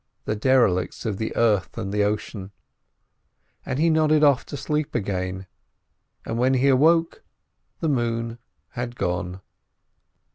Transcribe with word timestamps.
The 0.25 0.35
derelicts 0.35 1.05
of 1.05 1.17
the 1.19 1.31
earth 1.35 1.77
and 1.77 1.93
the 1.93 2.03
ocean. 2.03 2.49
Then 3.67 3.77
he 3.77 3.91
nodded 3.91 4.23
off 4.23 4.47
to 4.47 4.57
sleep 4.57 4.95
again, 4.95 5.45
and 6.25 6.39
when 6.39 6.55
he 6.55 6.69
awoke 6.69 7.23
the 7.81 7.87
moon 7.89 8.39
had 8.69 8.95
gone. 8.95 9.41